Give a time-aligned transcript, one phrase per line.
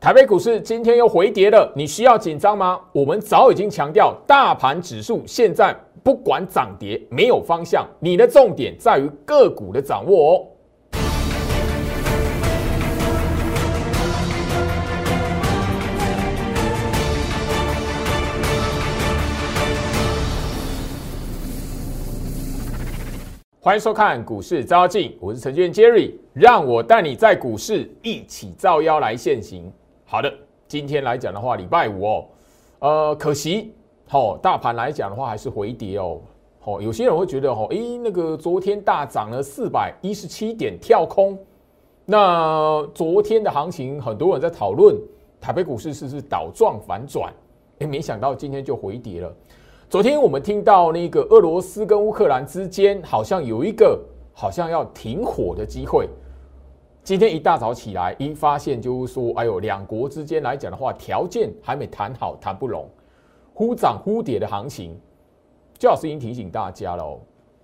[0.00, 2.80] 台北股市今天又回跌了，你需要紧张吗？
[2.90, 10.46] 我们早已经强调，大盘指数现在不管涨跌没有方向，你的重点在于个股的掌握哦。
[23.60, 29.70] 欢迎收看股市招妖，我是程序员 Jerry，让我带你在股市一起招妖来现行。
[30.12, 30.34] 好的，
[30.66, 32.24] 今天来讲的话，礼拜五哦，
[32.80, 33.72] 呃，可惜，
[34.08, 36.18] 好，大盘来讲的话还是回跌哦。
[36.58, 41.38] 好，有些人会觉得，哦，诶，那个昨天大涨了四百一十七点，跳空。
[42.04, 44.96] 那昨天的行情，很多人在讨论
[45.40, 47.32] 台北股市是不是倒状反转？
[47.78, 49.32] 诶，没想到今天就回跌了。
[49.88, 53.96] 昨天我们听到那个俄罗斯跟乌克兰之间好像有一个
[54.34, 56.08] 好像要停火的机会。
[57.02, 62.88] 今天一大早起来，一发现就是说，哎呦，两国之间来讲的话，条件还没谈好，谈不拢，
[63.54, 64.94] 忽涨忽跌的行情。
[65.78, 67.18] 教老师已经提醒大家了，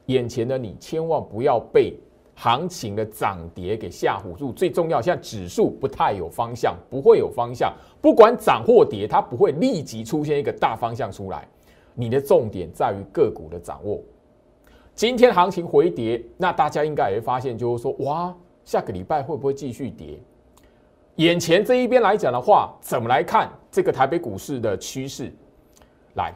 [0.06, 1.94] 眼前的你千万不要被
[2.34, 4.50] 行情的涨跌给吓唬住。
[4.52, 11.46] 最重要，现在指数不太有方向，不会有方向，不管涨或跌，它不会立即出现一个大方向出来。
[11.94, 14.00] 你的重点在于个股的掌握。
[14.94, 18.34] 今天行情回跌，那大家应该也会发现，就是说，哇，
[18.67, 20.19] 下个礼拜会不会继续跌？
[21.14, 25.33] 眼前这一边来讲的话，怎么来看这个台北股市的趋势？
[26.17, 26.34] 来，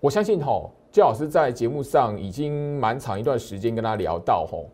[0.00, 4.68] 我相信吼，焦老师在节目上已经蛮长一段时间跟他聊到吼，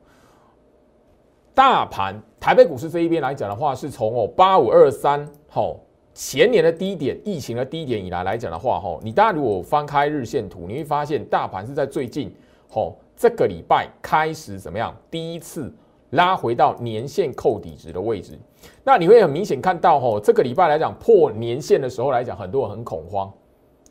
[1.54, 5.80] 大盘台北股市这一边来讲的话，是从哦八五二三吼。
[6.14, 12.34] 前年的低点，疫情的低点以来来讲的话，吼，你当然如果翻开日线图，你会发现大盘是在最近，
[12.68, 14.92] 吼，这个礼拜开始怎么样？
[15.08, 15.72] 第一次
[16.10, 18.38] 拉回到年线扣底值的位置。
[18.82, 23.32] 那你会很明显看到，吼，这个礼拜来讲破年线的时候来讲，很多人很恐慌。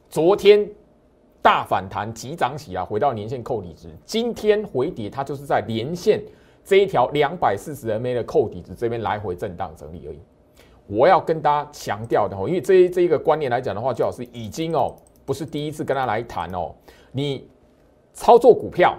[0.09, 0.67] 昨天
[1.41, 3.89] 大反弹急涨起啊，回到年线扣底值。
[4.05, 6.21] 今天回跌，它就是在年线
[6.63, 10.19] 这一条两百四十 MA 的扣底值这边来回震荡整理而已。
[10.87, 14.95] 我要跟大家强调的哦，因为这这一个观念来讲的话，最好是已经哦，
[15.25, 16.73] 不是第一次跟他来谈哦。
[17.11, 17.47] 你
[18.13, 18.97] 操作股票，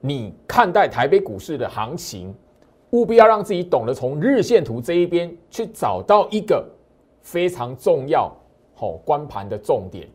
[0.00, 2.34] 你看待台北股市的行情，
[2.90, 6.64] 务必要让自己懂得从日线图这一边去找到一个
[7.22, 8.32] 非常重要
[8.78, 10.08] 哦关盘的重点。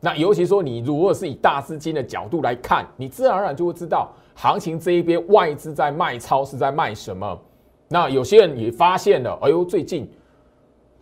[0.00, 7.38] 那尤其说你如果是以大资金的角度来看，你自然而然就会知道行情这一边外资在卖超是在卖什么。
[7.88, 10.08] 那有些人也发现了，哎呦，最近。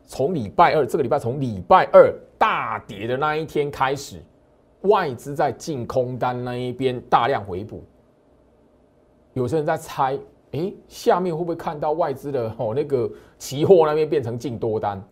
[0.06, 4.22] 从礼拜二这个礼拜，从礼拜二大跌的那一天开始，
[4.82, 7.82] 外资在净空单那一边大量回补。
[9.32, 10.18] 有些人在猜，
[10.54, 15.02] 哎，下面会不会看到外资的 哦那个期货那边变成净多单？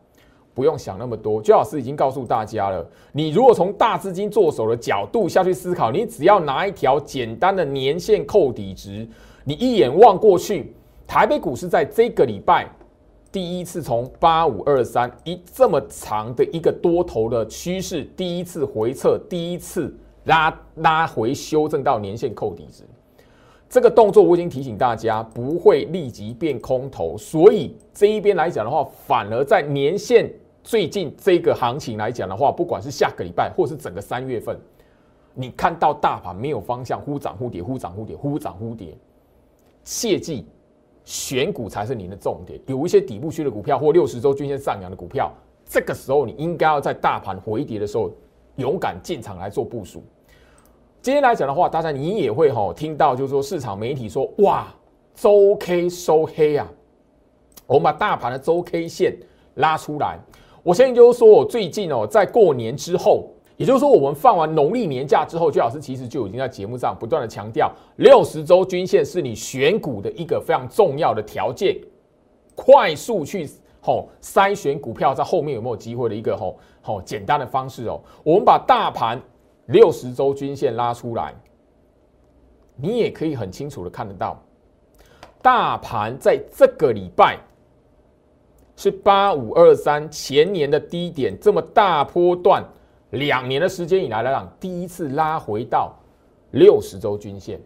[0.55, 2.87] 不用想那么多，周老师已经告诉大家了。
[3.11, 9.09] 你如果从大资金做手的角度下去思考，你只要拿一条简单的年线扣底值，
[9.45, 10.75] 你一眼望过去，
[11.07, 12.69] 台北股市在这个礼拜。
[13.33, 22.85] 第一次从八五二三一这么长的一个多头的趋势，第一次回撤，第一次拉拉回修正到年线扣底值，
[23.73, 30.31] 这个动作我已经提醒大家不会立即变空头，所以这一边来讲的话，反而在年线
[30.63, 34.55] 最近这个行情来讲的话，不管是下个礼拜或是整个三月份，
[35.33, 38.95] 你看到大盘没有方向，忽涨忽跌，忽涨忽跌，忽涨忽跌，
[39.83, 40.45] 切记。
[41.05, 42.61] 选股才是您的重点。
[42.67, 45.33] 有一些底部区的股票或六十周均线上扬的股票，
[45.65, 48.11] 这个时候你应该要在大盘回跌的时候
[48.57, 50.05] 勇敢进场来做部署。
[51.03, 54.73] 今天来讲的话，大家你也会哈听到，就是说市场媒体说，哇，
[55.17, 56.71] 周 K 收黑啊，
[57.67, 59.13] 我们把大盘的周 K 线
[59.55, 60.17] 拉出来。
[60.63, 63.29] 我相信就是说我最近哦，在过年之后。
[63.59, 71.77] 也就是说，我们放完农历年假之后，居老师其实就已经在节目上不断的强调，六十周均线是你选股的一个非常重要的条件，
[72.57, 73.49] 快速去
[73.81, 78.01] 吼筛选股票在后面有没有机会的一个吼吼简单的方式哦。
[78.25, 79.21] 我们把大盘
[79.67, 81.35] 六十周均线拉出来，
[82.77, 84.43] 你也可以很清楚的看得到，
[85.41, 87.39] 大盘在这个礼拜
[88.77, 92.65] 是八五二三前年的低点，这么大波段。
[93.11, 95.95] 两年的时间以来来讲，第一次拉回到
[96.53, 97.61] 六十周均线。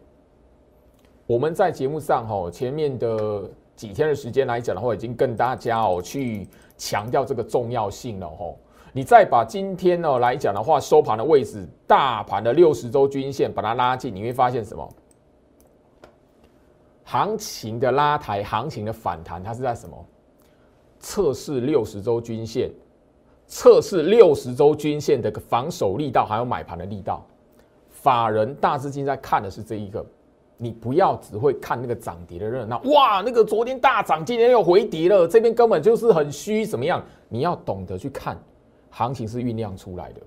[1.25, 8.53] 我们在节目上哈，前面的几天的时间来讲的话，已经跟大家哦去强调这个重要性了哈。
[8.97, 14.89] 你再把今天呢来讲的话，收盘的位置，大盘的六十周均线把它拉近，你会发现什么？
[17.05, 20.03] 行情的拉抬，行情的反弹，它是在什么？
[20.99, 22.71] 测试六十周均线，
[23.47, 27.23] 测试六十周均线的防守力道，还有买盘的力道。
[27.91, 30.03] 法人大资金在看的是这一个，
[30.57, 32.81] 你不要只会看那个涨跌的热闹。
[32.87, 37.05] 哇，那个昨天大涨，今天又回跌了，这边根本就是很虚，怎么样？
[37.29, 38.39] 你要懂得去看，
[38.97, 40.21] 行情是酝酿出来的。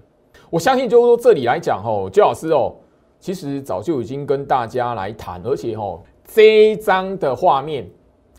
[0.51, 2.75] 我相信就是说这里来讲，吼，周老师哦，
[3.19, 7.89] 其实早就已经跟大家来谈，而且吼，这一张的画面。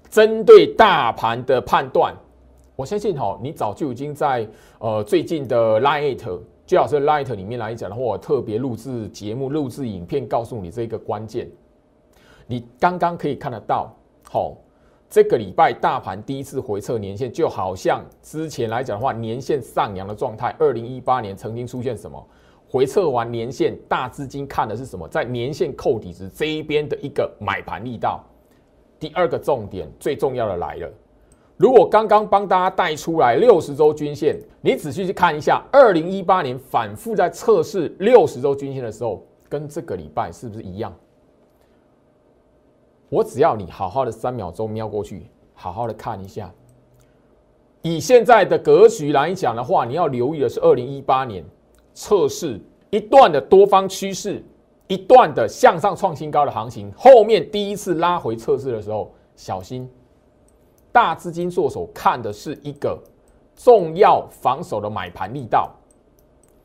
[0.08, 2.12] 针对大盘的判断，
[2.74, 4.44] 我相信吼，你早就已经在
[4.80, 6.18] 呃最近的 Light，
[6.66, 11.48] 最好是 Light 里面来讲的话，我特别录制节目、录制影片，告诉你这个关键。
[12.48, 13.94] 你刚刚可以看得到，
[14.28, 14.56] 好，
[15.10, 20.54] 这个礼拜大盘第一次回测年线，就好像之前来讲的话，年线上扬的状态。
[20.56, 22.24] 二零一八年曾经出现什么？
[22.68, 25.08] 回测完年线，大资金看的是什么？
[25.08, 28.24] 在年线扣底值这一边的一个买盘力道。
[29.00, 30.88] 第二个重点，最重要的来了。
[31.56, 40.94] 如果刚刚帮大家带出来六十周均线，你仔细去看一下，二零一八年反复在测试六十周均线的时候，跟这个礼拜是不是一样？
[43.10, 46.50] 我只要你好好的三秒钟瞄过去，好好的看一下。
[47.82, 51.44] 以现在的格局来讲的话，你要留意的是二零一八年
[51.92, 52.58] 测试
[52.88, 54.42] 一段的多方趋势。
[54.86, 59.88] 一段的向上创新高的行情，后面第一次拉回测试的时候，小心
[60.90, 63.00] 大资金做手看的是一个
[63.54, 65.70] 重要防守的买盘力道。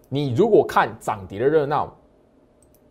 [0.09, 1.95] 你如果看涨跌的热闹，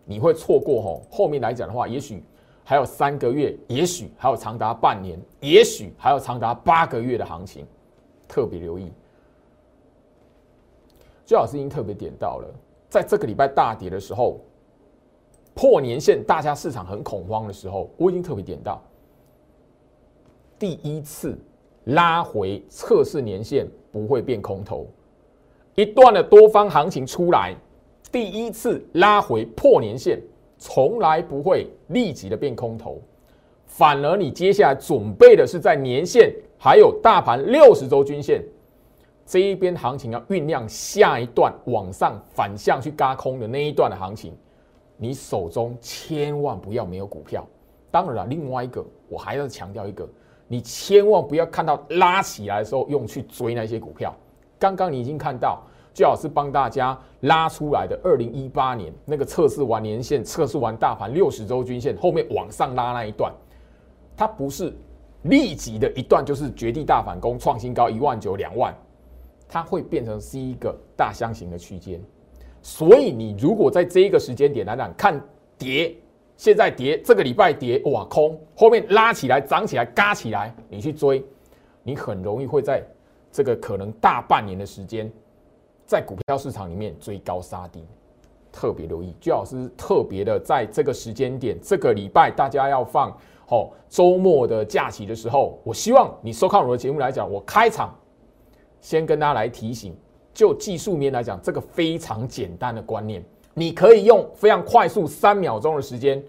[0.05, 1.03] 你会错过吼。
[1.11, 2.23] 后面来讲的话，也许
[2.65, 7.67] 还有三个月，也许还有长达半年，也许还有长达八个月的行情，
[8.27, 8.91] 特别留意。
[11.25, 12.49] 最老师已经特别点到了，
[12.89, 14.41] 在这个礼拜大跌的时候。
[15.57, 18.83] 破年线，大家市场很恐慌的时候，我已经特别点到，
[20.59, 21.39] 第一次
[21.85, 24.85] 拉回测试年线不会变空头，
[25.77, 27.55] 一段的多方行情出来，
[28.11, 30.21] 第一次拉回破年线，
[30.67, 32.99] 从来不会立即的变空头，
[33.67, 38.43] 反而你接下来准备的是在年线还有大盘六十周均线
[39.27, 44.35] 这一边行情要酝酿下一段往上反向去嘎空的那一段的行情。
[44.97, 47.47] 你手中千万不要没有股票。
[47.91, 50.09] 当然了，另外一个我还要强调一个，
[50.49, 54.17] 你千万不要看到拉起来的时候用去追那些股票。
[54.59, 55.63] 刚刚你已经看到，
[55.94, 63.32] 最好是帮大家拉出来的二零一八年那个测试完年线、测试完大盘六十周均线后面往上拉那一段，
[64.17, 64.75] 它不是
[65.23, 68.75] 立即的一段，就是绝地大反攻、创新高一万九、两万，
[69.49, 72.00] 它会变成是一个大箱型的区间。
[72.61, 75.19] 所以你如果在这一个时间点来讲看
[75.56, 75.94] 跌，
[76.37, 81.25] 现在跌这个礼拜跌哇空，后面拉起来涨起来嘎起来，你去追，
[81.85, 82.82] 你很容易会在
[83.31, 85.11] 这个可能大半年的时间，
[85.87, 87.85] 在股票市场里面追高杀低，
[88.53, 93.11] 特别留意，最好是特别的在这个时间点，这个礼拜大家要放
[93.49, 97.95] 哦周末的假期的时候，我希望你收看我的节目来讲，我开场
[98.81, 99.95] 先跟大家来提醒。
[100.33, 106.21] 就技术面来讲，这个非常简单的观念，你可以用非常快速三秒钟的时间，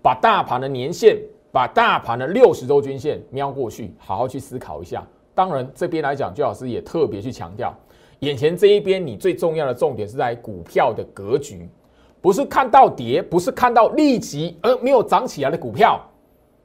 [0.00, 1.20] 把大盘的年线、
[1.52, 5.06] 把大盘的六十周均线瞄过去，好好去思考一下。
[5.34, 7.78] 当然，这边来讲，周老师也特别去强调，
[8.20, 11.68] 眼前这一边你最重要的重点是在股票的格局，
[12.20, 16.00] 不是看到跌，不是看到立即而没有涨起来的股票，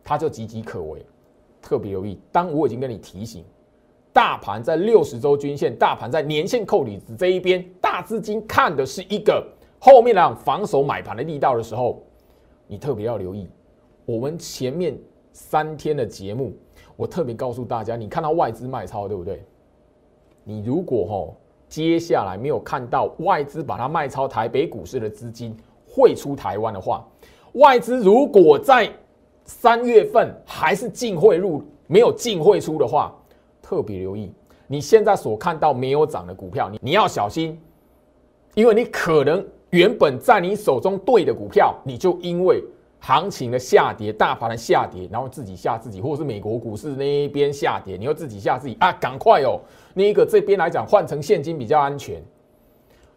[0.03, 1.05] 它就岌岌可危。
[1.62, 3.43] 特别留意，当我已经跟你提醒。
[4.13, 9.45] 大盘在六十周均线，大盘在年线扣底值这一边，大资金看的是一个
[9.79, 12.01] 后面来防守买盘的力道的时候，
[12.67, 13.50] 你特别要留意。
[14.05, 14.97] 我们前面
[15.33, 16.53] 三天的节目，
[16.95, 19.43] 我特别告诉大家，你看到外资卖超，对不对？
[20.43, 21.35] 你如果吼
[21.75, 25.53] 接下来没有看到外资把它卖超台北股市的资金
[25.86, 27.05] 汇出台湾的话，
[27.55, 28.89] 外资如果在
[29.44, 33.13] 三月份还是净汇入，没有净汇出的话。
[33.62, 34.32] 特别留意，
[34.67, 37.60] 你现在所看到没有涨的股票，你你要小心，
[38.53, 42.63] 因为你可能原本在你手中对的股票，你就因为
[43.05, 48.91] 行情的下跌、大盘的下跌，然后自己吓自己，或者是美国股市那一边下跌，你要自己吓自己啊！
[48.93, 49.62] 赶快哦，
[49.93, 52.19] 那个这边来讲换成现金比较安全。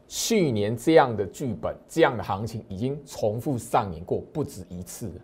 [0.06, 5.14] 去年这样的剧本、这样的行情已经重复上演过不止一次了，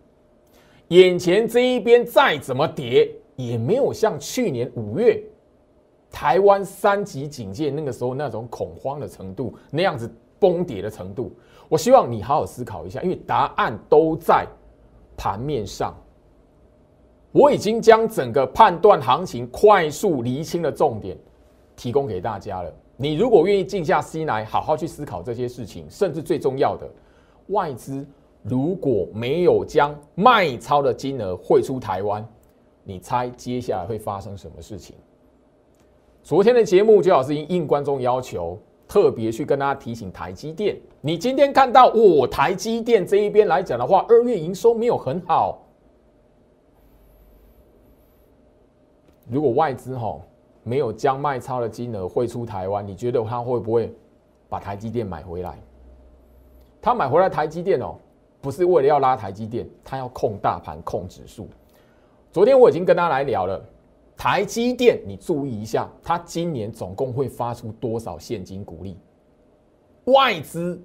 [0.87, 3.11] 眼前这一边再怎么跌。
[3.35, 5.21] 也没有像去年五月
[6.09, 11.31] 台湾三级警戒那个时候那种恐慌的程度那样子崩跌的程度。
[11.69, 14.45] 我希望你好好思考一下，因为答案都在
[15.17, 15.95] 盘面上。
[17.31, 21.17] 我已经将整个判断行情快速厘清的重点
[21.75, 22.73] 提供给大家了。
[22.95, 26.89] 你如果愿意静下心来，好好去思考这些事情，甚至最重要的，
[27.47, 28.07] 外资
[28.41, 32.25] 如果没有将卖超的金额汇出台湾，
[32.85, 34.95] 你猜接下来会发生什么事情？
[36.23, 38.57] 昨天的节目，就好是应应观众要求，
[38.87, 40.77] 特别去跟大家提醒台积电。
[41.01, 45.61] 你今天看到我台积电这一边来讲的话，二月营收没有很好。
[49.29, 50.19] 如果外资哈
[50.63, 53.91] 没有将卖超的金额汇出台湾，你觉得他会不会
[54.47, 55.59] 把台积电买回来？
[56.81, 57.95] 他买回来台积电哦，
[58.39, 61.47] 不是为了要拉台积电，他要控大盘、控指数。
[62.31, 63.59] 昨天我已经跟他来聊了，
[64.17, 68.97] 台积电你注意一下，它今年总共会发出多少现金股利？
[70.05, 70.81] 外资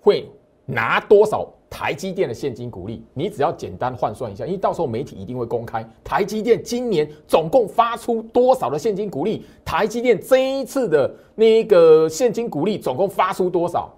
[0.00, 0.30] 会
[0.64, 1.48] 拿多少？
[1.68, 9.42] 台积电的现金股利，你只要简单换算一下，因为到时候媒体一定会公开台积电今年总共发出多少的现金股利。
[9.64, 13.90] 台积电这一次的那个现金股利总共发出多少？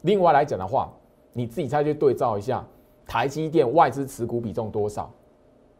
[0.00, 0.92] 另外来讲的话，
[1.32, 2.66] 你自己再去对照一下，
[3.06, 5.08] 台积电外资持股比重多少？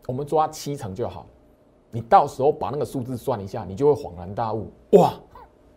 [0.06, 1.26] 我们抓七成就好。
[1.92, 5.14] 你到时候把那个数字算一下，你就会恍然大悟，哇，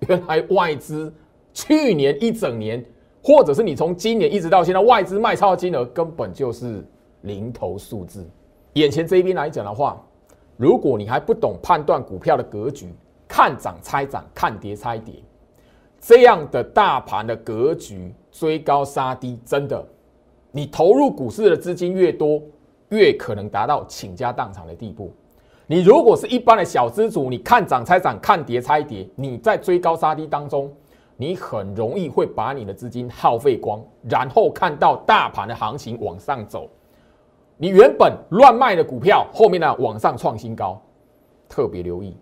[0.07, 1.13] 原来外资
[1.53, 2.83] 去年一整年。
[3.27, 6.85] 或者是你从今年一直到现在，外资卖超的金额根本就是
[7.21, 8.23] 零头数字。
[8.73, 9.99] 眼前这一边来讲的话，
[10.57, 12.93] 如果你还不懂判断股票的格局，
[13.27, 15.15] 看涨猜涨，看跌猜跌，
[15.99, 19.83] 这样的大盘的格局，追高杀低，真的，
[20.51, 22.39] 你投入股市的资金越多，
[22.89, 25.11] 越可能达到倾家荡产的地步。
[25.67, 30.71] 你如果是一般的小资主，你看涨猜涨，看跌猜跌，你在追高杀低当中。
[31.17, 36.69] 你很容易会把你的资金耗费光，然后看到大盘的行情往上走，
[37.55, 40.77] 你原本乱卖的股票后面呢往上创新高，
[41.47, 42.17] 特别留意。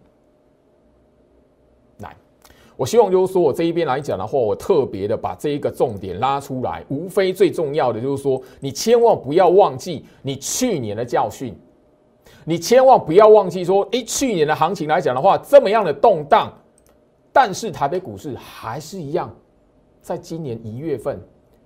[2.02, 2.16] 来，
[2.78, 11.58] 我希望就是说我这一边来讲的话，我特别的把这一个重点拉出来，无非最重要的就是说，你千万不要忘记你去年的教训，
[12.46, 16.52] 你千万不要忘记说，诶，去年的行情来讲的话，这么样的动荡。
[17.32, 19.34] 但是台北股市还是一样，
[20.02, 21.20] 在今年一月份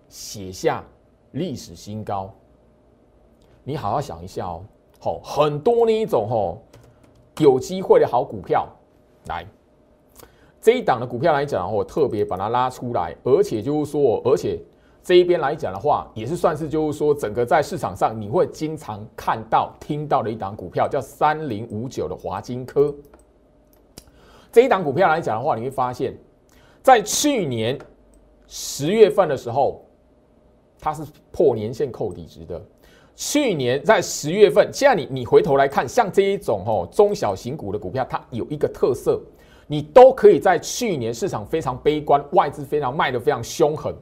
[0.07, 0.84] 写下
[1.31, 2.34] 历史新高。
[3.63, 4.63] 你好好想一下哦，
[5.00, 6.57] 好，很多那一种哦，
[7.39, 8.65] 有机会的好股票，
[9.25, 9.46] 来
[10.62, 14.57] 这一档的股票来讲，我特别把它拉出来，而且就是说，而且
[15.08, 22.94] 这一边来讲的话，也是算是就是说，整个在市场上你会经常看到、听到的一档股票，叫三零五九的华金科。
[24.52, 26.14] 这一档股票来讲的话，你会发现，
[26.84, 27.80] 在去年
[28.48, 29.82] 十月份的时候，
[30.78, 32.62] 它是破年线扣底值的。
[33.16, 39.22] 去年在十月份，现在你你回头来看，像这一种哦中小型股的股票，它有一个特色，
[39.68, 43.96] 你都可以在去年市场非常悲观、外资非常卖的非常凶狠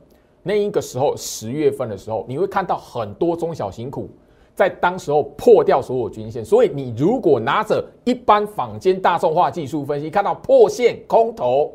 [0.47, 4.07] 那一个时候，十月份的时候，你会看到很多中小型股。
[4.53, 11.73] 在当时候破掉所有均线，所以你如果拿着一般坊间大众化技术分析，看到破线空头，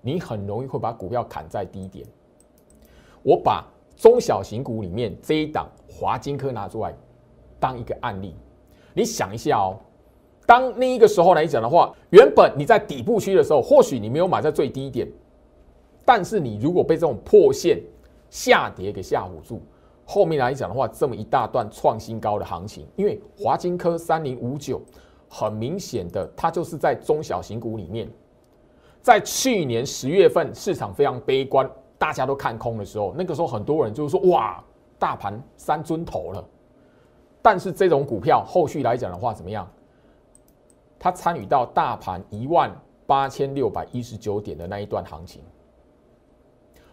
[0.00, 2.06] 你很容易会把股票砍在低点。
[3.22, 3.62] 我把
[3.94, 6.94] 中小型股里面这一档华金科拿出来
[7.60, 8.34] 当一个案例，
[8.94, 9.76] 你想一下哦，
[10.46, 15.06] 当那一个时候来讲的话，原本你在底部区的时候，或许你没有买在最低点，
[16.06, 17.82] 但是你如果被这种破线
[18.30, 19.60] 下跌给吓唬住。
[20.08, 24.80] 后面来讲的话，这么一大段创新高的行情，因为华金科三零五九，
[25.28, 28.08] 很明显的，它就是在中小型股里面，
[29.02, 34.62] 在去年十月份市场非常悲观，大家都看空的时候，那个时候很多人就是说，哇，
[34.96, 36.48] 大盘三尊头了。
[37.42, 39.68] 但是这种股票后续来讲的话，怎么样？
[41.00, 42.70] 它参与到大盘一万
[43.06, 45.42] 八千六百一十九点的那一段行情，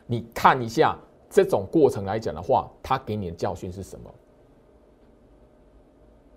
[0.05, 0.97] 你看一下。
[1.35, 4.13] 这种过程来讲的话，他给你的教训是什么？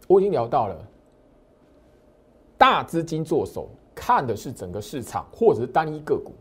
[0.08, 0.88] 我已经聊到了，
[2.56, 6.32] 大资金做手看的是整个市场或者是单一个股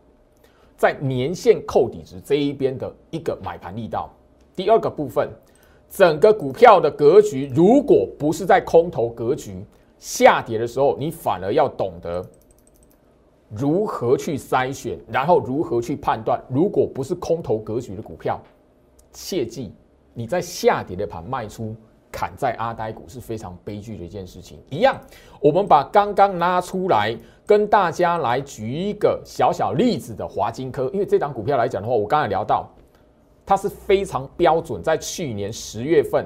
[0.78, 4.10] 在年线扣底值这一边的一个买盘力道。
[4.56, 5.30] 第二个部分，
[5.90, 9.66] 整个股票的格局如果不是在空头格局
[10.00, 12.26] 下跌的时候，你反而要懂得。
[13.56, 16.42] 如何去筛选，然后如何去判断？
[16.50, 18.40] 如果不是空头格局的股票，
[19.12, 19.74] 切记
[20.14, 21.76] 你在下跌的盘卖出，
[22.12, 24.60] 砍在阿呆股是非常悲剧的一件事情。
[24.70, 25.00] 一样，
[25.40, 32.70] 我们把刚刚拉出来跟大家来举一个小小例子的华金科，因为这档股票来讲的话，我刚才聊到，
[33.46, 36.26] 它是非常标准，在去年十月份，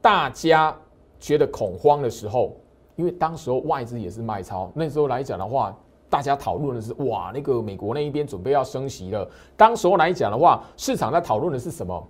[0.00, 0.76] 大家
[1.20, 2.56] 觉得恐慌的时候，
[2.96, 5.76] 因为当时候外资也是卖超，那时候来讲的话，
[6.10, 9.28] 大家讨论的是哇，那个美国那一边准备要升息了。
[9.56, 12.06] 当时候来讲的话，市场在讨论的是什么？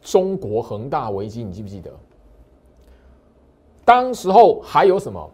[0.00, 1.90] 中国恒大危机，你记不记得？
[3.84, 5.30] 当时候还有什么？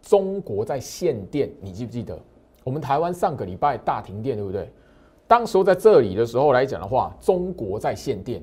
[0.00, 2.18] 中国在限电，你记不记得？
[2.64, 4.72] 我们台湾上个礼拜大停电，对不对？
[5.26, 8.42] 当时候在这里的时候来讲的话，中国在限电。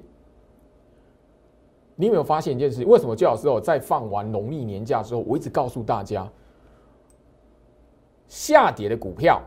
[1.95, 2.85] 你有没有发现一件事？
[2.85, 6.29] 为什么最好是哦，在放完农历年假之后，我一直告诉大家，
[8.27, 9.41] 下跌的股票，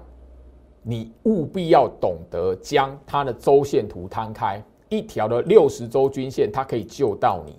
[0.83, 7.59] 你务必要懂得将它的周线图摊开，一条的六十周均线，它可以救到你。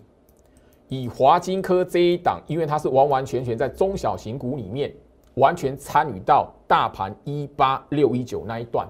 [0.88, 4.94] 以华金科这一档，因为它是完完全全在中小型股里面，
[5.36, 8.88] 完全参与到大盘一八六一九那一段。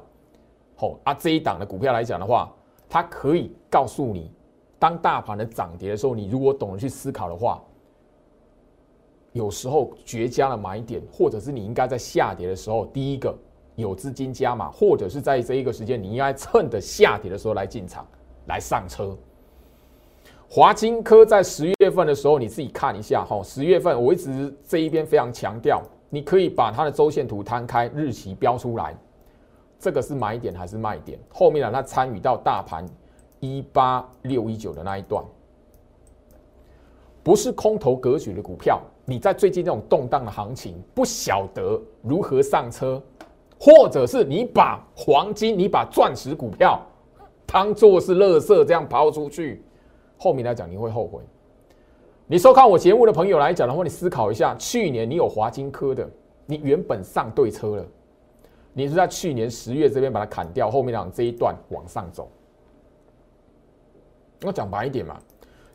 [0.75, 2.51] 好啊，这一档的股票来讲的话，
[2.89, 4.31] 它可以告诉你。
[4.79, 7.61] 当大盘的涨跌的时候，你如果懂得去思考的话，
[9.33, 13.37] 有时候绝佳的买点，或者是你应该在下跌的时候，第一个
[13.75, 18.05] 有资金加码，或者是在这一个时间，你应该趁着下跌的时候来进场
[18.47, 19.17] 来上车。
[20.49, 28.95] 华金科在十月份的时候，你自己看一下哈，十月份我一直这一边非常强调，你可以把它的周线图摊开，日期标出来，
[29.79, 31.17] 这个是买点还是卖点？
[31.29, 32.85] 后面呢，它参与到大盘。
[33.43, 35.25] 一八六一九的那一段，
[37.23, 38.81] 不是空头格局的股票。
[39.05, 43.01] 你在最近这种动荡的行情，不晓得如何上车，
[43.59, 46.79] 或者是你把黄金、你把钻石股票
[47.45, 49.63] 当做是垃圾这样抛出去，
[50.17, 51.19] 后面来讲你会后悔。
[52.27, 56.09] 你收看我节目的朋友来讲的话，你思考一下，去年你有华金科的，
[56.45, 57.85] 你原本上对车了，
[58.71, 62.31] 你是在去年十月这边把它砍掉，后面讲这一段往上走。
[64.43, 65.19] 我讲白一点嘛，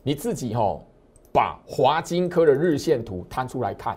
[0.01, 0.79] 你自己哈
[1.37, 3.95] 把华金科的日线图摊出来看，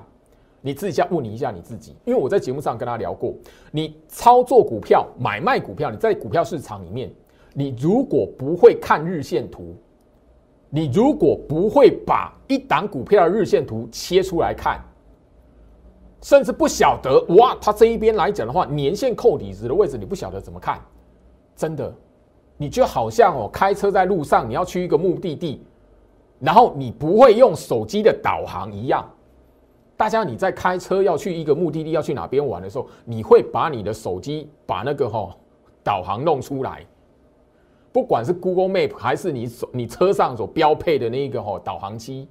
[0.61, 3.35] 你自己要问你一下你自己，因为我在节目上跟他聊过，
[3.71, 7.11] 你操作股票、买卖股票，你在股票市场里面，
[7.55, 9.75] 你如果不会看日线图，
[10.69, 14.79] 你如果不会把一档股票的日线图切出来看，
[16.21, 20.79] 甚至不晓得哇，它这一边来讲的话，年线扣底值的位置你不晓得怎么看，
[21.57, 21.91] 真的。
[22.59, 25.65] 你就好像哦，开车在路上，你要去一个目的地，
[26.41, 29.09] 然后你不会用手机的导航一样。
[29.97, 35.37] 大家你在开车要去一个目的地，要去哪边玩的时候，你会把你的手机把那个哈
[35.85, 36.85] 导航弄出来，
[37.93, 42.27] 不管是 Google Map 还是你手你车上所标配的那个哈导航机，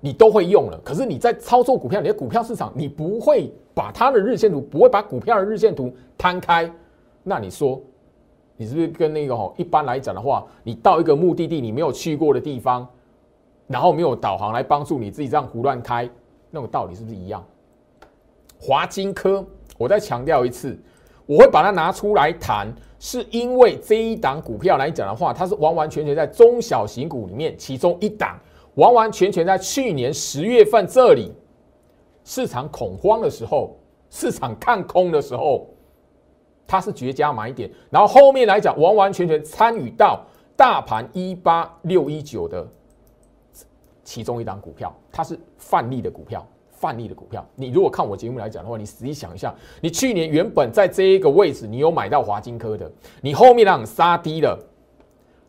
[0.00, 0.80] 你都会用了。
[0.82, 6.72] 可是你在操作股票，你的股票市场，你不会把它的日线图，不会把股票的日线图摊开，
[7.22, 7.78] 那你说？
[8.56, 9.52] 你是不是跟那个哈？
[9.56, 12.88] 一般来讲的话，你到一个目的地，你没有去过的地方，
[13.68, 16.10] 然后没有导航来帮助你自己这样胡乱开，
[16.50, 17.44] 那个道理是不是一样？
[18.60, 20.76] 华金科，我再强调一次，
[21.26, 22.66] 我会把它拿出来谈，
[22.98, 28.36] 是因为这一档股票来讲的话，它是完完全全在中小型股里面其中一档，
[28.74, 31.32] 完完全全在去年十月份这里
[32.24, 33.76] 市场恐慌的时候，
[34.10, 35.68] 市场看空的时候。
[36.70, 40.22] 它是绝佳买点，然后后面来讲，完完全全参与到
[40.54, 42.68] 大盘一八六一九的
[44.08, 47.46] 其中一档股票，它是范例的股票，范例的股票。
[47.54, 52.90] 你如果看我节目来讲的话，你仔细想一下，你去年原本在这一个位置，你有买到华金科的，
[53.20, 54.58] 你后面让杀低了，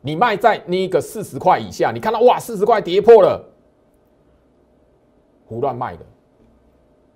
[0.02, 3.42] 你卖在那个四十块以下，你看到哇，四十块跌破了，
[5.46, 6.06] 胡乱卖的。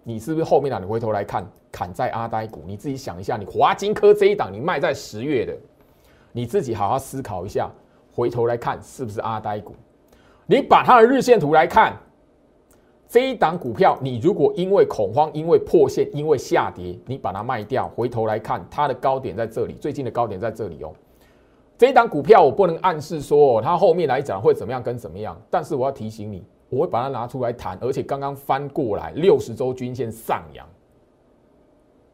[0.06, 0.80] 你是不是后面啊？
[0.80, 5.54] 你回头来看，砍在阿呆股，你自己想一下，你华金科这一档你卖在十月的，
[6.32, 7.70] 你自己好好思考一下，
[8.14, 9.76] 回头来看是不是阿呆股？
[10.46, 11.98] 你把它的日线图来看，
[13.08, 20.94] 这一档股票，你如果因为恐慌、因为破线、因为下跌，你把它卖掉，回头来看它的高点在这里，最近的高点在这里哦。
[21.78, 26.44] 这一档股票我不能暗示说它后面来讲会怎么样跟怎么样，但是我要提醒你。
[26.70, 30.68] 我会把它拿出来谈，而且刚刚翻过来六十周均线上扬，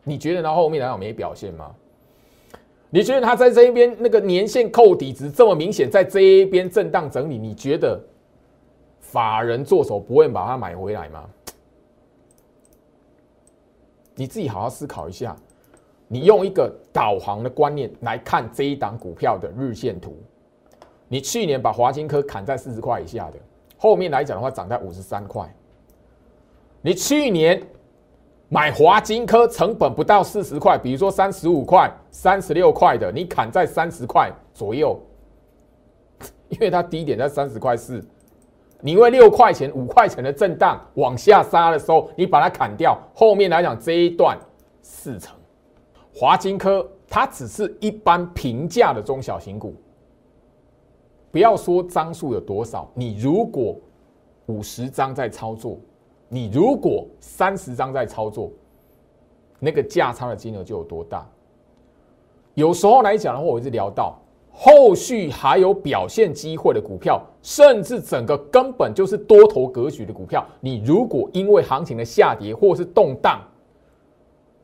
[0.04, 1.72] 你觉得它后面来讲没表现吗？
[2.89, 7.98] 你觉得它在这一边那个年线扣底值这么明显，在这一边震荡整理，你觉得
[9.12, 11.28] 法人做手不会把它买回来吗？
[14.15, 15.36] 你自己好好思考一下，
[16.08, 20.15] 你用一个导航的观念来看这一档股票的日线图，
[21.08, 23.38] 你去年把华金科砍在四十块以下的。
[23.78, 25.52] 后面来讲的话，涨在五十三块。
[26.82, 27.62] 你去年
[28.50, 35.00] 买华金科成本不到四十块，比如说三十五块、三十六块的，你砍在三十块左右，
[36.50, 38.06] 因为它低点在三十块四，
[38.82, 44.38] 你因为六块钱、五块钱的震荡往下杀的时候，你把它砍掉，后面来讲这一段
[44.82, 45.36] 四成。
[46.13, 49.76] 华金科它只是一般平价的中小型股，
[51.32, 53.76] 不要说张数有多少，你如果
[54.48, 55.78] 五十张在操作，
[56.28, 58.50] 你如果三十张在操作，
[59.60, 61.28] 那个价差的金额就有多大。
[62.54, 64.18] 有时候来讲的话，我一直聊到。
[64.62, 73.39] 后续还有表现机会的股票，甚至整个根本就是多头格局的股票，你如果因为行情的下跌或是动荡，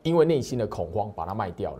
[0.02, 1.78] 因为内心的恐慌把它卖掉了，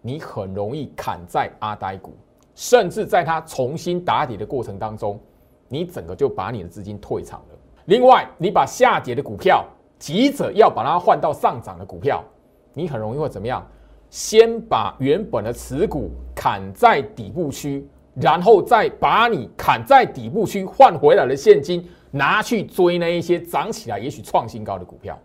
[0.00, 2.14] 你很容易砍在阿呆股，
[2.54, 5.20] 甚至在它重新打底的过程当中，
[5.68, 7.58] 你整个就把你的资金退场了。
[7.84, 9.62] 另外，你把下跌的股票
[9.98, 12.24] 急着要把它换到上涨的股票，
[12.72, 13.62] 你很容易会怎么样？
[14.10, 25.16] 先把原本的持股砍在底部区，然后再把你砍在底部区换回来的现金拿去追那一些涨起来也许创新高的股票。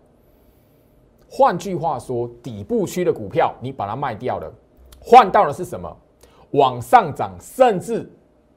[1.28, 4.50] 换句话说，底部区的股票你把它卖掉了，
[5.00, 5.94] 换到的是什么？
[6.52, 8.08] 往上涨甚至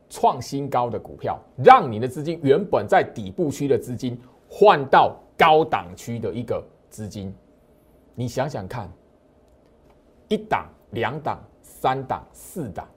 [0.09, 4.15] 创新高的股票，让你的资金原本在底部区的资金
[4.47, 7.33] 换到高档区的一个资金。
[8.13, 8.87] 你想想看。
[10.29, 12.87] 一档、两档、三档、四档，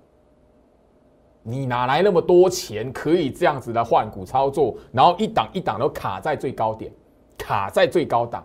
[1.42, 4.76] 你哪来那么多钱可以这样子的换股操作？
[4.92, 6.92] 然后一档一档都卡在最高点，
[7.36, 8.44] 卡在最高档，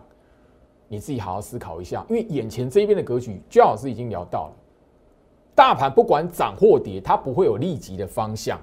[0.88, 2.04] 你自己好好思考一下。
[2.08, 4.52] 因为眼前这边的格局，焦老师已经聊到了，
[5.54, 8.58] 大盘不管涨或跌，它不会有立即的方向。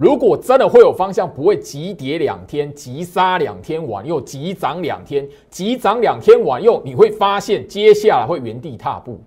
[0.00, 9.20] 如果真的会有方向，不会急跌两天，急杀两天往右急涨两天，急涨两天往右你会发现接下来会原地踏步。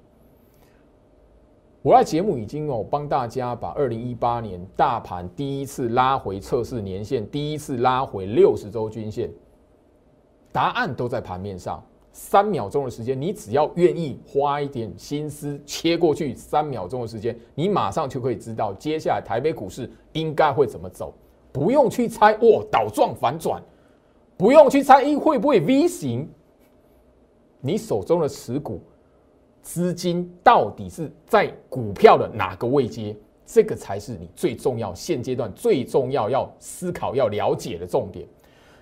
[1.83, 9.29] 我在节目已经哦帮大家把二零一八年大盘第一次拉回测试年线，第一次拉回六十周均线，
[10.51, 11.83] 答案都在盘面上。
[12.13, 21.13] 三秒钟的时间，你只要愿意花一点心思切过去，三秒钟的时间，你马上就可以知道接下来台北股市应该会怎么走。
[21.51, 23.61] 不用去猜哦倒状反转，
[24.37, 26.29] 不用去猜一会不会 V 型。
[27.59, 28.79] 你手中的持股
[29.61, 33.15] 资金到底是在股票的哪个位阶？
[33.45, 38.27] 这个才是你最重要现阶段最重要要思考要了解的重点。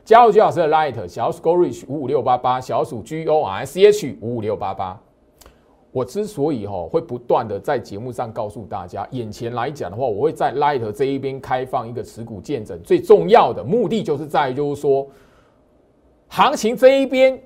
[0.04, 5.00] 加入居老师的 Light 小鼠 Go Reach 五五六八八小鼠 G O R C H 五五六八八。
[5.92, 15.06] 我之所以哈会不断的在节目上告诉大家，眼前来讲的话，我会在 Light 这一边开放一个持股见证，最重要的目的就是在于就是说，
[16.30, 17.38] 行情这一边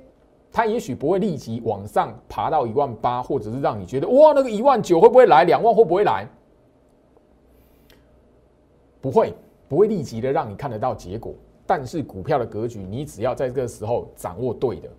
[0.52, 6.28] 它也许不会立即往上爬到一万八，或者是让你觉得哇那个一万九会不会来，两万会不会来？
[9.02, 9.34] 不会，
[9.68, 11.34] 不会立即的让你看得到结果。
[11.68, 14.90] 但是股票的格局，你只要在这个时候掌握对的，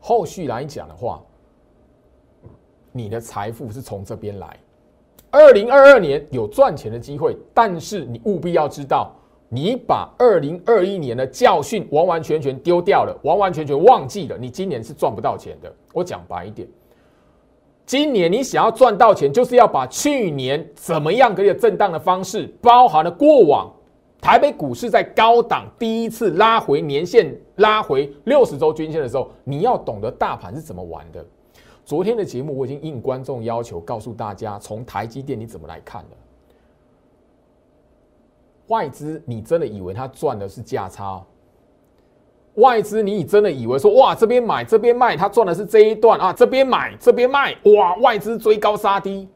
[0.00, 1.22] 后续来讲的话，
[2.90, 4.56] 你的财富是从这边来。
[5.30, 9.12] 二零二二年有赚钱的机会，但是你务必要知道，
[9.48, 15.70] 你把二零二一年的教训完完全全丢掉了，完完全全忘记了，你今年是赚不到钱的。
[15.92, 16.66] 我讲白一点，
[17.84, 23.70] 今年你想要赚到钱，就是要把去年怎么样个震荡的方式，包含了过往。
[24.24, 31.22] 台北股市在高档第一次拉回年线、拉回六十周均线的时候，你要懂得大盘是怎么玩的。
[31.84, 36.16] 昨天的节目我已经应观众要求告诉大家，从台积电你怎么来看的？
[38.68, 41.22] 外资，你真的以为他赚的是价差？
[42.54, 46.32] 外资，你真的以为说哇这边买这边卖，他赚的是这一段啊？
[46.32, 49.28] 这边买这边卖，哇外资追高杀低。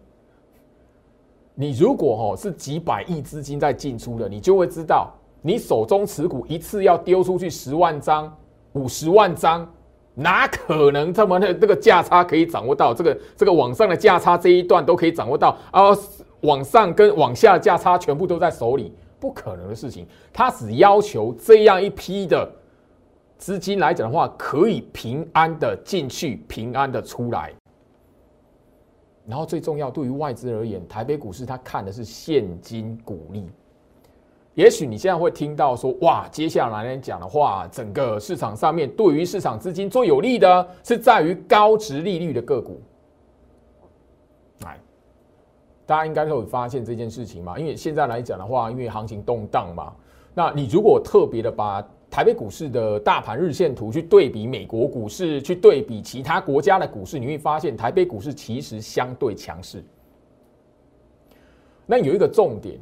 [1.60, 8.32] 你如果哈是几百亿资金在进出的，你就会知道，你手中持股一次要丢出去十万张、
[8.74, 9.68] 五十万张，
[10.14, 12.94] 哪可能这么的这个价差可以掌握到？
[12.94, 15.82] 这个这个往上的价差这一段都可以掌握到啊，
[16.42, 20.06] 往上跟往下的价差全部都在手里，不可能的事情。
[20.32, 22.48] 他只要求这样一批的
[23.36, 27.52] 资金来讲的话，可以平安的进去，平安的出来。
[29.28, 33.46] 然后最重要，对于外资而言，台北股市它看的是现金股利。
[34.54, 42.80] 也许你现在会听到说，哇，接下来来讲的话，整个市场上面对于市场资金最有利的是在于高值利率的个股。
[44.64, 44.80] 哎，
[45.84, 47.58] 大家应该都有发现这件事情嘛？
[47.58, 49.92] 因为现在来讲的话，因为行情动荡嘛，
[50.32, 51.86] 那你如果特别的把。
[52.10, 59.84] 台北股市的大盘日线图去对比美国股市，去对比其他国家的股市，你会发现台北股市其实相对强势。
[61.86, 62.78] 那有一个重点，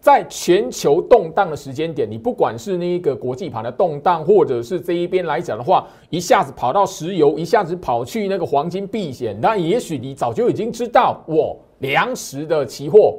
[0.00, 13.18] 在全球动荡的时间点，你不管是那一个国际盘的动荡，或者是这一边来讲的话，一下子跑到石油，一下子跑去那个黄金避险，那也许你早就已经知道，我粮食的期货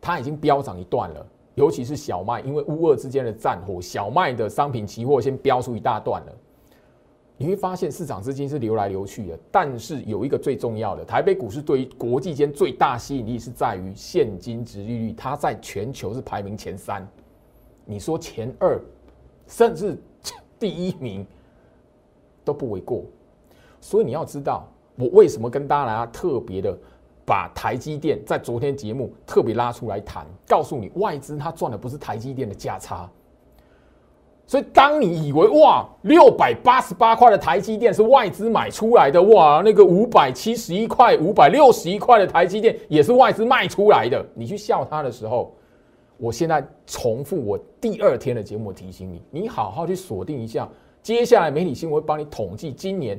[0.00, 6.32] 它已经飙涨一段了，尤其是小麦，因为乌俄之间的战火，小麦的商品期货先飙出一大段了。
[7.36, 17.06] 你会发现市场资金是流来流去的，但是有一个最重要的，台北股市对于国际间最大吸引力是在于现金值利率，它在全球是排名前三，
[17.84, 18.80] 你说前二，
[19.48, 19.98] 甚至
[20.60, 21.26] 第一名
[22.44, 23.02] 都不为过。
[23.80, 26.78] 所以你要知道，我为什么跟大家特别的
[27.26, 33.10] 把台积电在昨天节目特别拉出来谈，告诉你外资它赚的不是台积电的价差。
[34.46, 45.54] 所以，当你以为哇，六百八十八块的台积电是外资买出来的，哇，那个五百七十一块、五百六十一块的台积电也是外资卖出来的，你去笑它的时候，
[46.18, 50.68] 我现在重复我第二天的节目提醒你，你好好去锁定一下，
[51.02, 53.18] 接下来媒体新闻会帮你统计今年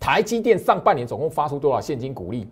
[0.00, 2.48] 台积电上半年总共发出多少现金股利。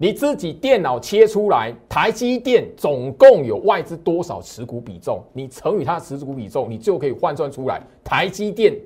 [0.00, 5.20] 你自己电脑切出来，台积电总共有外资多少持股比重？
[5.32, 8.78] 你乘以它的持股比重，你就可以换算出来台积电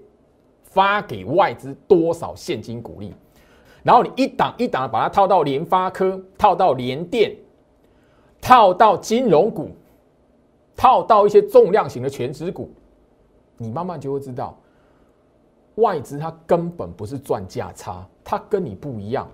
[0.63, 3.13] 发给外资多少现金股利。
[3.83, 7.37] 然后你一档一档把它套到联发科，套到联电，
[8.41, 9.69] 套到金融股，
[10.75, 12.71] 套到一些重量型的全值股，
[13.59, 14.59] 你慢慢就会知道，
[15.75, 19.29] 外资它根本不是赚价差，它跟你不一样。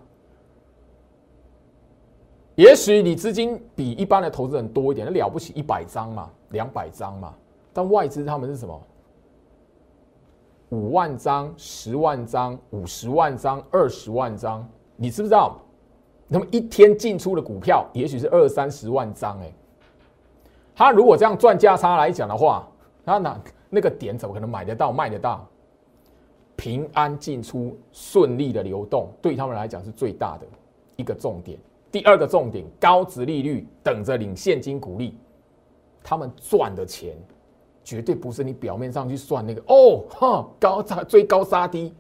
[2.59, 7.33] 也许你资金比一般的投资人多一点，那了不起一百张嘛，两百张嘛。
[7.73, 8.83] 但外资他们是什么？
[10.71, 15.57] 五万张、十万张、五十万张、二十万张，你知不知道？
[16.27, 19.53] 那么一天进出的股票，也许是二三十万张哎。
[20.75, 22.69] 他如果这样赚价差来讲的话，
[23.05, 23.41] 他那
[23.71, 25.47] 那个点怎么可能买得到、卖得到？
[26.57, 30.47] 平安进出、顺利的流动，对他们来讲是最大的
[30.97, 31.57] 一个重点。
[31.91, 35.17] 第二个重点，高值利率等着领现金股利，
[36.03, 37.17] 他们赚的钱
[37.83, 41.95] 绝对不是你表面上去算那个哦，哈，高差追高杀低，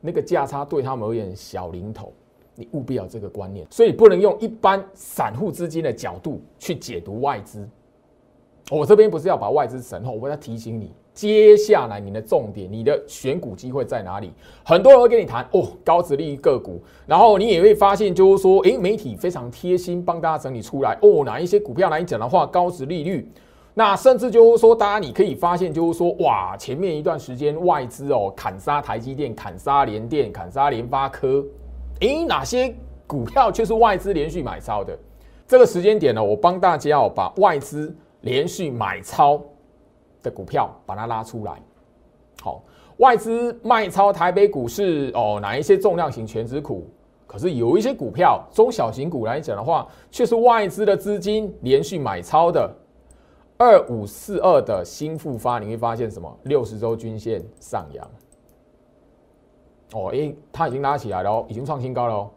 [0.00, 2.12] 那个价差对他们而言小零头，
[2.54, 7.68] 你务必要这个观念，所以不能用一般散户资金的角度去解读外资。
[8.70, 10.92] 我这边不是要把外资神后，我要提醒你。
[11.16, 14.30] 接下来你的重点，你的选股机会在哪里？
[14.62, 23.26] 很多人会跟你谈哦，高值利率个股，然后你也会发现，就是说，诶，媒体非常贴心，帮大家整理出来哦，哪一些股票来讲的话，高值利率，
[23.72, 31.42] 那甚至就是说，大家你可以发现，就是说，哇，前面一段时间外资哦砍杀台积电，砍杀联电，砍杀联发科，
[32.00, 32.74] 诶，哪些
[33.06, 34.94] 股票却是外资连续买超的？
[35.48, 39.42] 这个时间点呢，我帮大家哦把外资连续买超。
[40.26, 41.62] 的股票把它拉出来，
[42.42, 42.60] 好，
[42.96, 46.84] 外资卖超台北股市哦，哪一些重量型全值股？
[47.26, 52.68] 可是有一些股票，中小型股来讲的话，却是外资的资金连续买超的。
[53.58, 56.38] 二五四二的新复发，你会发现什么？
[56.42, 58.10] 六十周均线上扬，
[59.94, 62.30] 哦，哎，它已经拉起来了哦，已经创新高了哦。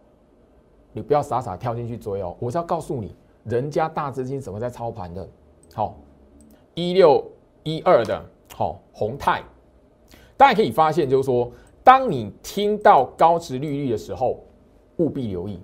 [0.94, 5.28] 你不要傻傻跳进去追哦，我是要告诉你，人家大资金怎么在操盘的。
[5.74, 5.96] 好，
[6.74, 7.24] 一六。
[7.64, 8.24] 一二的
[8.56, 9.44] 好，宏泰，
[10.36, 11.52] 大家可以发现，就是说，
[11.84, 14.44] 当你听到高值利率的时候，
[14.98, 15.60] 务必留意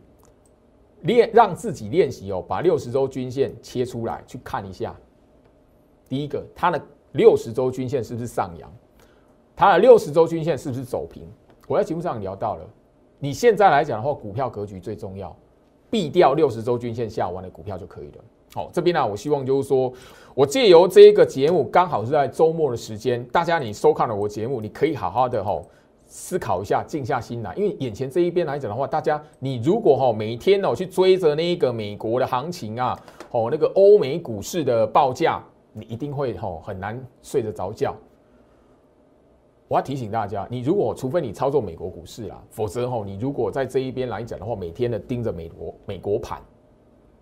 [1.01, 4.95] 练，让自己练习哦，把六十周均线切出来去看一下。
[6.08, 6.81] 第一个，它的
[7.13, 8.71] 六十周均线是不是上扬？
[9.55, 11.27] 它的六十周均线是不是走平？
[11.67, 12.69] 我在节目上聊到了，
[13.19, 15.36] 你现在来讲的话，股票格局最重要，
[15.89, 18.23] 避掉六十周均线下弯的股票就可以了。
[18.53, 19.91] 好，这边呢，我希望就是说，
[20.35, 25.61] 我借由这一个节目，刚好是在周末的时间，大家你收看了我节目，你可以好好的哈
[26.03, 32.99] 思考一下，静下心来，因为眼前这一边来讲的话，大家你如果哈每天哦去追着那一个美国的行情啊，
[33.31, 37.95] 哦那个欧美股市的报价，你一定会哈很难睡得着觉。
[39.69, 46.41] 我要提醒大家，你如果除非你操作美国股市啦，否则哈你如果在这一边来讲的话，每天的盯着美国美国盘。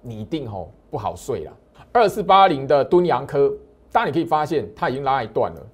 [0.01, 1.53] 你一定吼不好睡了。
[1.91, 3.53] 二四八零的敦阳科，
[3.91, 5.67] 当然你可以发现它已经拉一段了。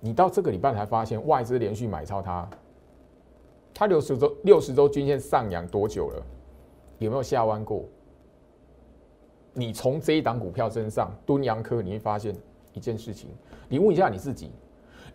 [0.00, 2.48] 你到这个礼拜才发现外资连续买超它，
[3.74, 6.22] 它六十周六十周均线上扬多久了？
[6.98, 7.84] 有没有下弯过？
[9.52, 12.34] 你从这一档股票身上，敦阳科，你会发现
[12.72, 13.30] 一件事情。
[13.68, 14.50] 你问一下你自己，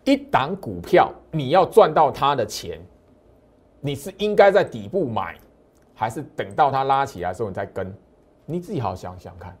[0.04, 2.80] 一档股票你要赚到它的钱，
[3.80, 5.36] 你是应该在底部买，
[5.94, 7.92] 还是等到它拉起来的时候你再跟？
[8.44, 9.56] 你自己好好想想看，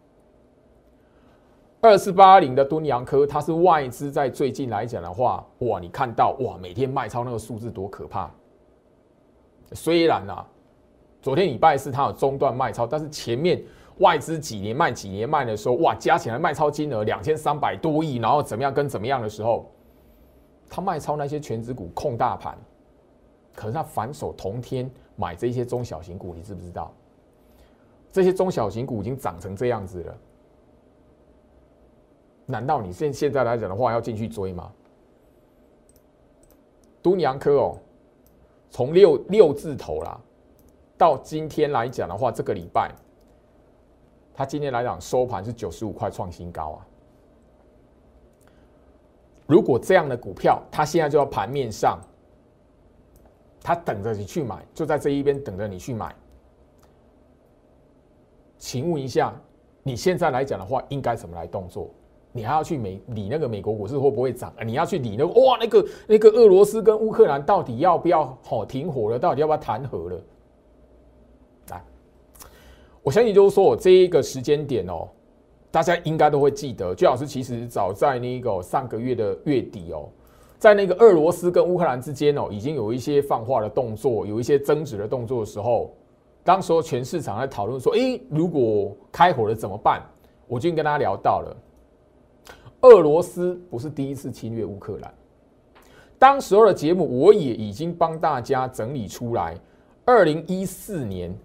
[1.86, 8.28] 二四八零的敦洋科，它是外资在最近来讲的话，哇，你看到哇，每天卖超那个数字多可怕。
[9.70, 10.44] 虽然啊，
[11.22, 13.62] 昨天礼拜四它有中断卖超，但是前面
[13.98, 19.70] 外资几年卖几年卖的时候，哇，加起来卖超金额两千三百多亿，然后怎么样跟怎么样的时候，
[20.68, 22.58] 他卖超那些全指股控大盘，
[23.54, 26.92] 可是他反手同天买这些中小型股，你知不知道？
[28.10, 30.18] 这些中小型股已经涨成这样子了，
[32.46, 34.72] 难道你现现在来讲的话要进去追吗？
[37.02, 37.76] 都阳科哦。
[38.70, 40.20] 从六六字头啦，
[40.98, 42.92] 到今天来讲的话，这个礼拜，
[44.34, 46.86] 它今天来讲收盘是九十五块创新高啊。
[49.46, 51.98] 如果这样的股票，它现在就要盘面上，
[53.60, 56.14] 它等着你去买，就在这一边等着你去买。
[58.58, 59.32] 请问一下，
[59.82, 61.88] 你现在来讲的话，应该怎么来动作？
[62.36, 64.52] 你还要去美理那个美国股市会不会涨？
[64.64, 69.18] 你要去理那个哇，那个那个俄罗斯跟乌克兰到底要不要好停火了？
[69.18, 70.20] 到底要不要谈和了？
[71.70, 71.82] 来，
[73.02, 75.08] 我相信就是说我这一个时间点哦，
[75.70, 76.94] 大家应该都会记得。
[76.94, 80.08] 居老师其实早在那个上个月的月底哦，
[80.58, 85.94] 在那个俄罗斯跟乌克兰之间哦，已经有一些放话的动作，有一些争执的动作的时候，
[86.44, 90.02] 当时候全市场在讨论说，哎，如果开火了怎么办？
[90.48, 91.56] 我就跟大家聊到了。
[92.86, 95.12] 俄罗斯不是第一次侵略乌克兰，
[96.20, 99.58] 当时候的节目我也已经帮大家整理出来。
[100.04, 101.36] 二零一四年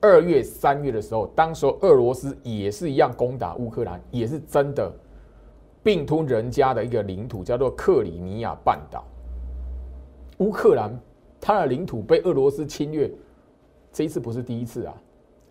[0.00, 4.92] 二月、三月的时候，当时候俄罗斯也是一样攻打乌克兰，也是真的
[5.82, 9.04] 并吞人家的一个领土，叫做克里米亚半岛。
[10.38, 10.96] 乌克兰
[11.40, 13.10] 它的领土被俄罗斯侵略，
[13.92, 14.94] 这一次不是第一次啊！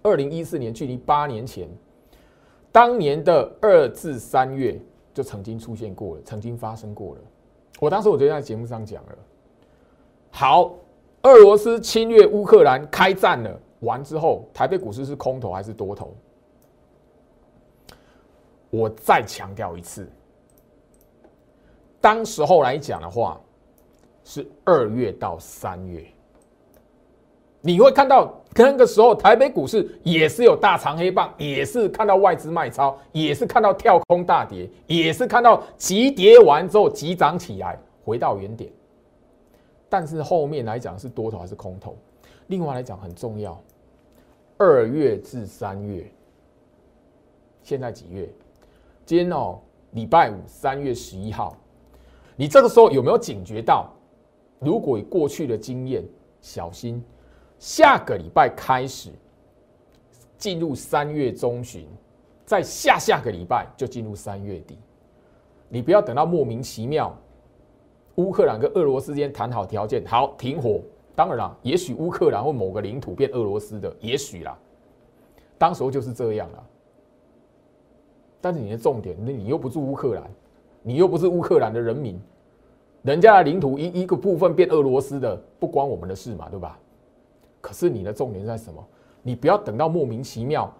[0.02, 1.68] 二零一四年，距离八年前。
[2.78, 4.80] 当年的二至三月
[5.12, 7.22] 就曾经出现过了，曾经发生过了。
[7.80, 9.18] 我当时我就在节目上讲了。
[10.30, 10.76] 好，
[11.24, 16.16] 俄罗斯侵略乌克兰开战了，完之后，台北股市是空头还是多头？
[18.70, 20.08] 我再强调一次，
[22.00, 23.42] 当时候来讲的话，
[24.24, 26.06] 是二月到三月。
[27.60, 38.72] 你会看到那个时候台北股市也是有大长黑棒，也是看到外资卖超，也是看到跳空大跌，也是看到急跌完之后急涨起来，回到原点。
[39.90, 41.96] 但是后面来讲是多头还是空头？
[42.48, 43.62] 另外来讲很重要，
[44.58, 46.10] 二月至三月，
[47.62, 48.28] 现在几月？
[49.06, 49.60] 今天哦，
[49.92, 51.56] 礼拜五，三月十一号。
[52.36, 53.90] 你这个时候有没有警觉到？
[54.60, 56.04] 如果以过去的经验，
[56.42, 57.04] 小心。
[57.60, 59.10] 下个礼拜开始
[60.38, 61.88] 进入三月中旬，
[62.46, 64.78] 在下下个礼拜就进入三月底。
[65.70, 67.18] 你不要等到莫名其妙，
[68.16, 70.80] 乌克兰跟俄罗斯之间谈好条件，好停火。
[71.16, 74.58] 当然了，也许乌克兰或某个领土变俄罗斯的，也许啦。
[75.58, 76.64] 当时候就是这样了。
[78.40, 80.24] 但是你的重点，那你又不住乌克兰，
[80.84, 82.22] 你又不是乌克兰的人民，
[83.02, 86.80] 人家的领土一一个部分变俄罗斯的，不关我们的事嘛，对吧？
[87.68, 88.82] 可是你的重点在什么？
[89.22, 90.74] 你不要等到莫名其妙，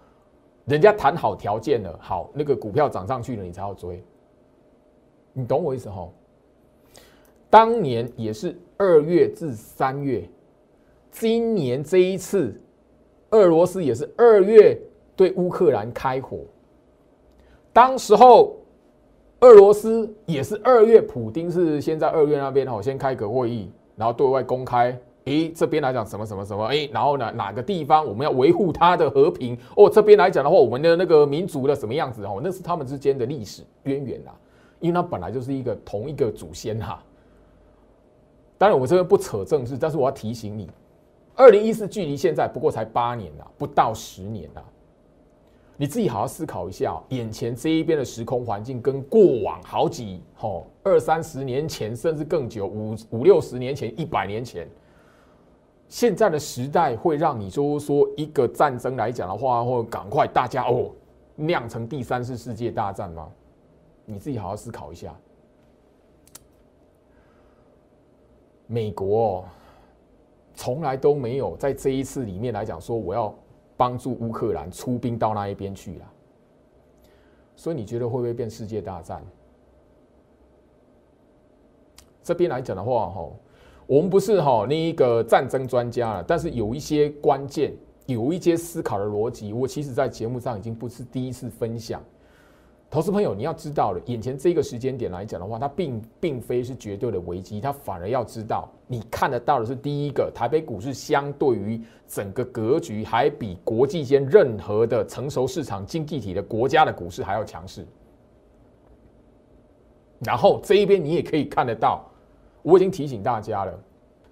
[0.64, 4.02] 人家谈好条件了，好那个股票涨上去了，你才要追。
[5.34, 6.14] 你懂我意思吼？
[7.50, 10.26] 当年也是二月至三月，
[11.10, 12.58] 今年这一次，
[13.32, 14.74] 俄罗斯也是二月
[15.14, 16.38] 对乌克兰开火，
[17.70, 18.56] 当时候
[19.40, 24.98] 俄罗斯也是二月，普丁是先在二月那边哦先开个会议，然后对外公开。
[25.28, 26.64] 诶，这边来讲什么什么什么？
[26.68, 29.56] 诶，然后呢，哪个地方我们要维护它的和平？
[29.76, 32.24] 哦，这边来讲的话，我们的那个民族的什么样子？
[32.24, 34.32] 哦，那是他们之间的历史渊源啊，
[34.80, 37.02] 因为它本来就是一个同一个祖先哈。
[38.56, 40.70] 当然，我这边不扯政治，但是我要提醒你，
[41.34, 44.62] 二零一四距离现在不过才八年呐，不到十年呐。
[45.80, 54.66] 你自己好好思考一下，眼前这一边的时空环境跟过往好几、哦二三十年前，甚至更久五五六十年前、一百年前。
[55.88, 60.90] 现在的时代会让你就是说一个战争来讲的话，或赶快大家哦
[61.34, 63.30] 酿成第三次世界大战吗？
[64.04, 65.14] 你自己好好思考一下。
[68.66, 69.46] 美国
[70.54, 73.34] 从来都没有在这一次里面来讲说我要
[73.76, 76.12] 帮助乌克兰出兵到那一边去了，
[77.56, 79.24] 所以你觉得会不会变世界大战？
[82.22, 83.36] 这边来讲的话，吼。
[83.88, 87.72] 我们不是哈那一个战争专家了，但是有一些关键，
[88.04, 91.98] 有一些思考的逻辑，我其实在节目上已经不是第一次分享。
[92.90, 107.86] 投资朋友，你要知道了，眼前这个时间点来讲的话，它并并非是绝对的危机，它反而要知道，你看得到的是第一个，台北股市相对于整个格局，还比国际间任何的成熟市场经济体的国家的股市还要强势。
[110.20, 112.04] 然后这一边你也可以看得到，
[112.62, 113.78] 我已经提醒大家了，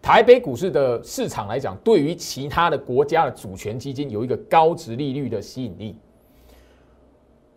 [0.02, 5.96] 台北股市的市场来讲，对于其他的国家的主权基金有一个高值利率的吸引力。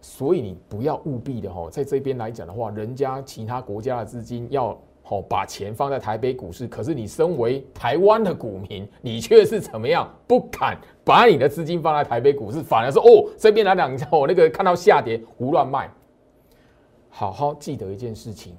[0.02, 15.92] 所以你不要务必的哈，在这边来讲的话，人家其他国家的资金要好把钱放在台北股市，可是你身为台湾的股民，你却是怎么样不敢把你的资金放在台北股市，反而说哦这边来讲哦那个看到下跌胡乱卖。
[17.10, 18.56] 好好记得一件事情，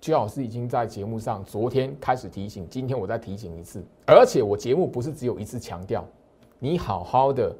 [0.00, 6.04] 居老师已经在节目上昨天开始提醒，今天我再提醒一次，而且我节目不是只有一次强调，
[6.58, 7.54] 你好好的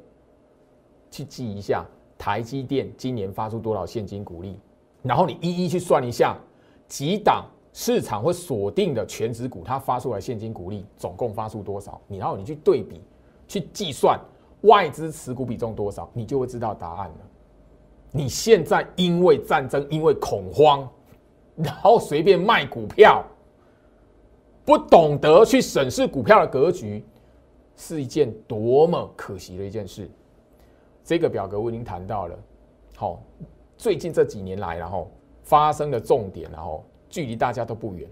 [1.11, 1.85] 去记一下。
[2.19, 4.59] 台积电今年发出多少现金股利？
[5.03, 6.35] 然后你一一去算一下，
[6.87, 12.01] 几档市场会锁定的全值股，它发出来现金股利总共发出多少？
[12.07, 12.99] 你然后你去对比，
[13.47, 14.19] 去计算
[14.61, 17.17] 外资持股比重多少，你就会知道答案了。
[18.11, 20.89] 你现在因为战争，因为恐慌，
[21.57, 23.25] 然后随便卖股票，
[24.63, 27.03] 不懂得去审视股票的格局，
[27.75, 30.09] 是一件多么可惜的一件事。
[31.03, 32.37] 这个表格我已经谈到了，
[32.95, 33.21] 好，
[33.77, 35.09] 最近这几年来，然后
[35.41, 38.09] 发生的重点，然后距离大家都不远。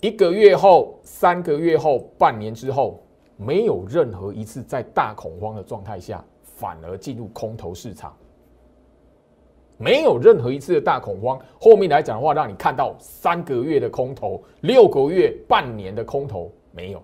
[0.00, 3.02] 一个月后、三个月后、半年之后，
[3.36, 8.14] 没有任何一次在大恐慌的状态下，反而进入空头市场。
[9.76, 17.02] 没有任何一次的大恐慌，后面来讲的话，让你看到三个月的空头、六个月、半年的空头，没有。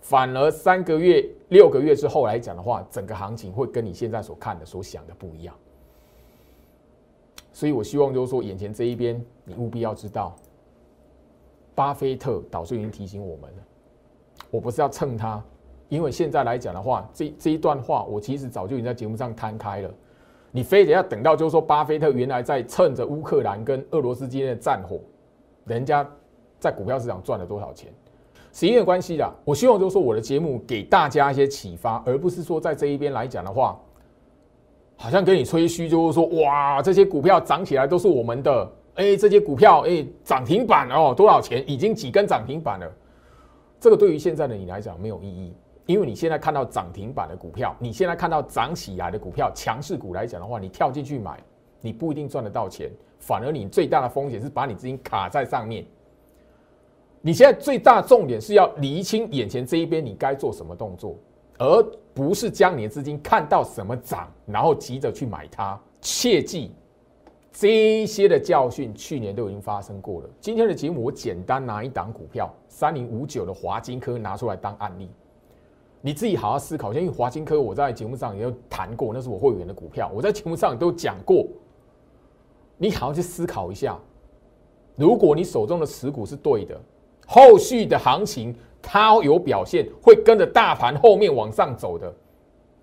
[0.00, 5.54] 反而三个月、六个月之后来讲的话，整个行情会跟你现在所看的、所想的不一样。
[7.52, 10.34] 所以我希望就是说，眼前这一边，你务必要知道，
[11.74, 13.62] 巴菲特导师已经提醒我们了。
[14.50, 15.42] 我不是要蹭他，
[15.88, 19.94] 因为现在来讲的话，这这一段话，我其实早就已经在节目上摊开了。
[20.52, 25.00] 你非得要等到就是说，巴菲特原来在趁着乌克兰跟俄罗斯之间的战火，
[25.64, 26.08] 人家
[26.58, 27.92] 在股票市场赚了多少钱？
[28.52, 33.80] 时间的关系啦，我希望就是说我的节目给大家一些启发，而不是说在这一边来讲的话，
[34.96, 41.64] 好像跟你吹嘘，就是说哇，这些股票涨起来都是我们的，哎，这些股票哎涨停板哦，多少钱？
[41.70, 42.92] 已经几根涨停板了。
[43.78, 45.54] 这个对于现在的你来讲没有意义，
[45.86, 51.42] 因为你现在看到涨停板的股票，你现在看到涨起来的股票，强势股来讲的话，你跳进去买，
[51.80, 55.84] 你不一定赚得到钱，反而你最大的风险是把你资金卡在上面。
[57.22, 61.16] 你现在最大重点是要厘清眼前这一边你该做什么动作，
[61.58, 61.82] 而
[62.14, 65.78] 不是将你的资金看到什么涨，然后急着去买它。
[66.00, 66.72] 切记，
[67.52, 70.30] 这些的教训去年都已经发生过了。
[70.40, 75.10] 今天的节目我简单拿一档股票三零五九的华金科拿出来当案例，
[76.00, 77.00] 你自己好好思考一下。
[77.00, 81.46] 因为华金科我在节目上也有谈过，那是我会员的股票，我在节目上都讲过。
[82.76, 83.98] 你好好去思考一下，
[84.96, 86.80] 如果你手中的持股是对的。
[87.26, 92.12] 后续的行情，它有表现，会跟着大盘后面往上走的。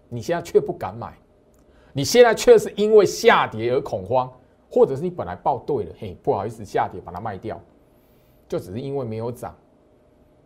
[0.07, 1.17] 你现在却不敢买，
[1.91, 4.31] 你现在却是因为下跌而恐慌，
[4.71, 7.59] 或者是你本来报对了，嘿，不好意思，下跌把它卖掉，
[8.47, 9.53] 就只是因为没有涨，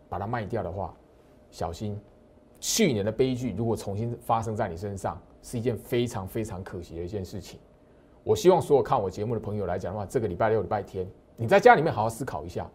[0.10, 0.92] 把它卖掉的话，
[1.52, 1.96] 小心
[2.62, 7.60] 去年的悲剧如果重新发生在你身上，是一件非常非常可惜的一件事情。
[8.24, 11.06] 我希望所有看我节目的朋友来讲的话，这个礼拜六、礼拜天，
[11.36, 12.70] 你在家里面好好思考一下。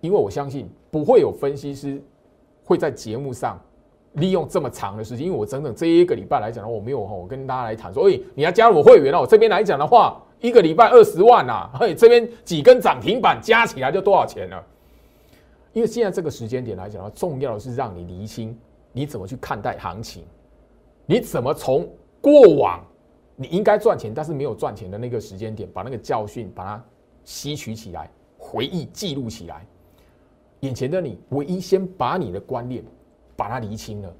[0.00, 2.02] 因为我相信不会有分析师
[2.64, 3.56] 会在节目上
[4.14, 14.64] 利用这么长的时间，因为我整整这一个礼拜来讲的话，我没有哈，我跟大家来谈说，哎，你要加入我会员了，我这边来讲的话，一个礼拜二十万呐，嘿，这边几根涨停板加起来就多少钱了？
[15.78, 18.58] 因为现在这个时间点来讲的话，重要的是让你厘清
[18.90, 20.24] 你怎么去看待行情，
[21.06, 21.88] 你怎么从
[22.20, 22.84] 过往
[23.36, 26.84] 你应该赚钱但是没有赚钱的那个时间点，把那个教训把它
[27.24, 29.64] 吸取起来，回忆记录起来。
[30.62, 32.82] 眼前的你，唯一先把你的观念
[33.36, 34.12] 把它厘清了，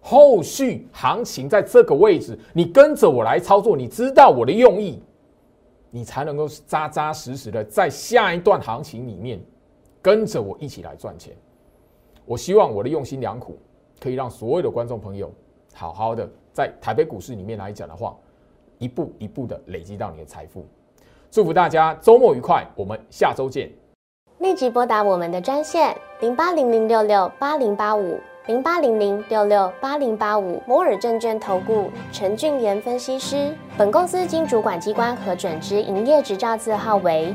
[0.00, 5.00] 后续行情在这个位置，你跟着我来操作，你知道我的用意，
[5.92, 9.40] 你才能够扎扎实实的在下一段行情里面
[10.04, 11.34] 跟着我一起来赚钱。
[12.26, 13.58] 我希望我的用心良苦
[13.98, 15.32] 可以让所有的观众朋友
[15.72, 18.14] 好好的在台北股市里面来讲的话，
[18.76, 20.66] 一步一步的累积到你的财富。
[21.30, 23.70] 祝福大家周末愉快，我们下周见。
[24.40, 28.20] 立即拨打我们的专线零八零零六六八零八五。
[28.46, 33.54] 零八零零六六八零八五摩尔证券投顾陈俊言分析师。
[33.78, 37.34] 本公司经主管机关核准之营业执照字号为